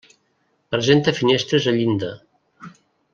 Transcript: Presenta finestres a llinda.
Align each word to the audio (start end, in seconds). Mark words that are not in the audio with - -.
Presenta 0.75 1.13
finestres 1.19 1.69
a 1.73 1.77
llinda. 1.77 2.13